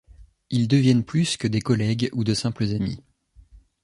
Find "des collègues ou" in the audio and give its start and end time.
1.47-2.23